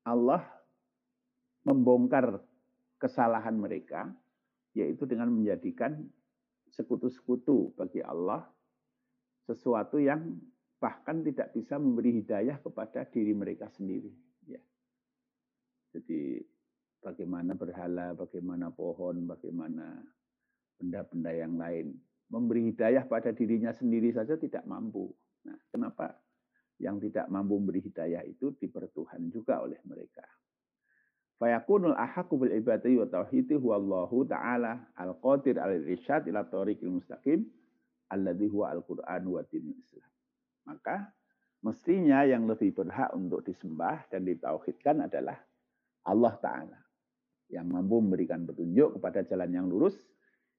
[0.05, 0.45] Allah
[1.65, 2.41] membongkar
[3.01, 4.09] kesalahan mereka
[4.77, 6.05] yaitu dengan menjadikan
[6.73, 8.45] sekutu-sekutu bagi Allah
[9.49, 10.37] sesuatu yang
[10.77, 14.13] bahkan tidak bisa memberi hidayah kepada diri mereka sendiri.
[14.45, 14.61] Ya.
[15.97, 16.45] Jadi
[17.01, 20.05] bagaimana berhala, bagaimana pohon, bagaimana
[20.77, 21.97] benda-benda yang lain.
[22.29, 25.09] Memberi hidayah pada dirinya sendiri saja tidak mampu.
[25.49, 26.13] Nah, kenapa
[26.77, 30.23] yang tidak mampu memberi hidayah itu dipertuhan juga oleh mereka.
[31.39, 37.47] Fayakunul ahaku bil ibadati wa tauhidi huwa Allahu ta'ala al-qadir al-irsyad ila tariqil mustaqim
[38.09, 40.11] alladhi huwa al-Qur'an wa dinul Islam.
[40.69, 41.13] Maka
[41.65, 45.37] mestinya yang lebih berhak untuk disembah dan ditauhidkan adalah
[46.05, 46.79] Allah Ta'ala.
[47.49, 49.97] Yang mampu memberikan petunjuk kepada jalan yang lurus,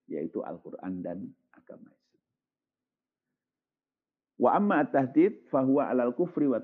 [0.09, 1.21] yaitu Al-Quran dan
[1.53, 2.25] agama Islam.
[4.41, 6.57] Wa amma at-tahdid fahuwa alal kufri wa.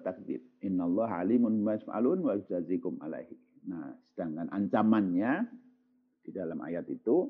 [0.66, 3.38] Inna Allah alimun mas'alun wa jazikum alaihi.
[3.70, 5.46] Nah, sedangkan ancamannya
[6.26, 7.30] di dalam ayat itu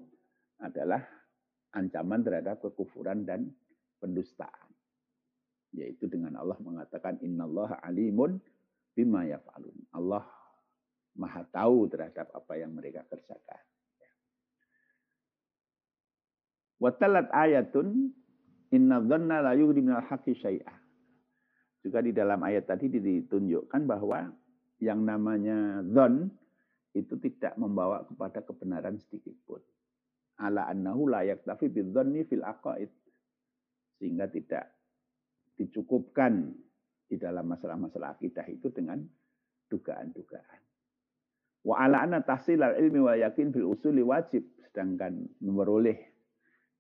[0.64, 1.04] adalah
[1.76, 3.52] ancaman terhadap kekufuran dan
[4.00, 4.72] pendustaan.
[5.76, 8.40] Yaitu dengan Allah mengatakan innallaha alimun
[8.96, 9.76] bima yaf'alun.
[9.92, 10.24] Allah
[11.16, 13.64] Maha tahu terhadap apa yang mereka kerjakan.
[16.76, 18.12] Watalat ayatun
[18.76, 20.76] inna dhanna la yughni minal haqqi syai'ah.
[21.80, 24.28] Juga di dalam ayat tadi ditunjukkan bahwa
[24.84, 26.28] yang namanya dhon
[26.92, 29.64] itu tidak membawa kepada kebenaran sedikit pun
[30.40, 32.92] ala annahu la yaktafi bidzanni fil aqaid
[34.00, 34.76] sehingga tidak
[35.56, 36.52] dicukupkan
[37.08, 39.00] di dalam masalah-masalah akidah itu dengan
[39.72, 40.62] dugaan-dugaan.
[41.66, 45.98] Wa ala anna tahsil al ilmi wa yakin bil usuli wajib sedangkan memperoleh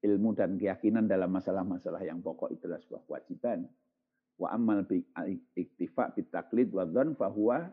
[0.05, 3.65] ilmu dan keyakinan dalam masalah-masalah yang pokok itu adalah sebuah kewajiban.
[4.35, 5.01] Wa amal bi
[5.55, 7.71] iktifa bit taklid wa dzan fahuwa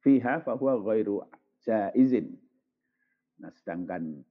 [0.00, 1.20] fiha fahuwa ghairu
[1.66, 2.38] jaizin.
[3.42, 4.24] Nah, sedangkan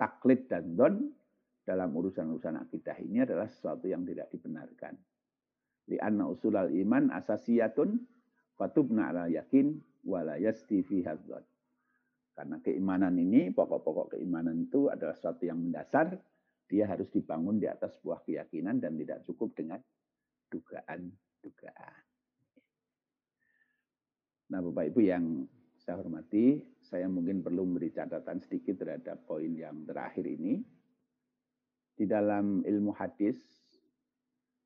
[0.00, 1.12] taklid dan don
[1.60, 4.96] dalam urusan-urusan akidah ini adalah sesuatu yang tidak dibenarkan.
[5.92, 8.00] Lianna usulal iman asasiyatun
[8.56, 9.76] fatubna ala yakin
[10.08, 11.04] wala yasti fi.
[12.40, 16.16] Karena keimanan ini, pokok-pokok keimanan itu adalah sesuatu yang mendasar,
[16.70, 19.76] dia harus dibangun di atas sebuah keyakinan dan tidak cukup dengan
[20.48, 22.02] dugaan-dugaan.
[24.50, 25.44] Nah, Bapak Ibu yang
[25.76, 30.58] saya hormati, saya mungkin perlu memberi catatan sedikit terhadap poin yang terakhir ini.
[31.94, 33.38] Di dalam ilmu hadis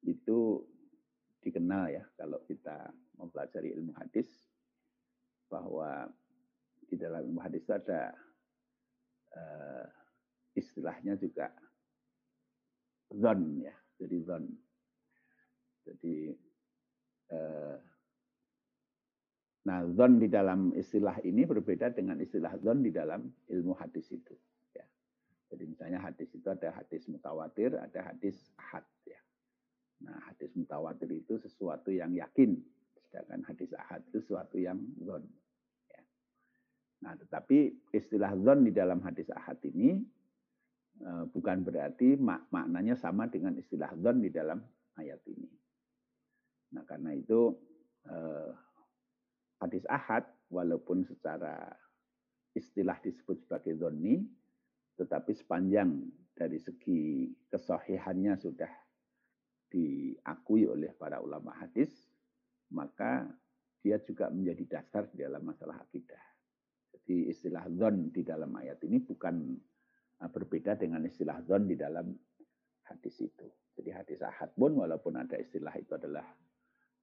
[0.08, 0.64] itu
[1.44, 2.88] dikenal ya kalau kita
[3.20, 4.26] mempelajari ilmu hadis
[5.52, 6.08] bahwa
[6.88, 8.14] di dalam ilmu hadis itu ada
[9.36, 9.86] uh,
[10.56, 11.52] istilahnya juga
[13.12, 14.44] zon ya jadi zon
[15.84, 16.32] jadi
[17.34, 17.76] uh,
[19.64, 24.36] nah zon di dalam istilah ini berbeda dengan istilah zon di dalam ilmu hadis itu
[24.76, 24.84] ya
[25.48, 29.18] jadi misalnya hadis itu ada hadis mutawatir ada hadis ahad ya
[30.04, 32.60] Nah, hadis mutawatir itu sesuatu yang yakin,
[33.08, 35.24] sedangkan hadis ahad itu sesuatu yang zon.
[35.88, 36.02] Ya.
[37.06, 40.04] Nah, tetapi istilah zon di dalam hadis ahad ini
[41.00, 44.60] eh, bukan berarti mak maknanya sama dengan istilah zon di dalam
[45.00, 45.48] ayat ini.
[46.76, 47.56] Nah, karena itu
[48.04, 48.50] eh,
[49.62, 51.70] hadis ahad walaupun secara
[52.54, 54.22] istilah disebut sebagai zonni,
[54.94, 58.70] tetapi sepanjang dari segi kesohihannya sudah
[59.70, 61.90] diakui oleh para ulama hadis,
[62.70, 63.26] maka
[63.82, 66.22] dia juga menjadi dasar dalam masalah akidah.
[66.94, 69.58] Jadi istilah zon di dalam ayat ini bukan
[70.22, 72.14] uh, berbeda dengan istilah zon di dalam
[72.86, 73.44] hadis itu.
[73.74, 76.24] Jadi hadis ahad pun walaupun ada istilah itu adalah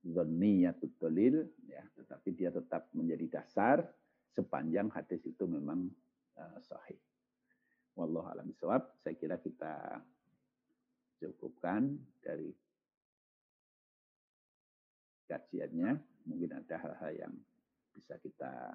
[0.02, 3.86] zonniyatut dolil, ya, tetapi dia tetap menjadi dasar
[4.32, 5.92] sepanjang hadis itu memang
[6.40, 6.98] uh, sahih.
[8.00, 8.50] Wallahu a'lam
[9.04, 10.00] Saya kira kita
[11.20, 12.50] cukupkan dari
[15.28, 15.92] kajiannya.
[16.22, 17.34] Mungkin ada hal-hal yang
[17.92, 18.74] bisa kita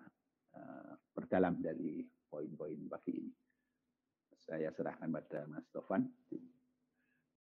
[0.54, 3.32] uh, perdalam dari poin-poin pagi ini.
[4.36, 6.06] Saya serahkan pada Mas Tovan.